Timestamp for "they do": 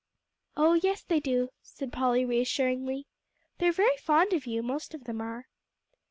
1.03-1.49